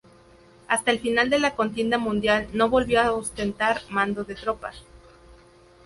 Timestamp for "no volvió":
2.53-3.01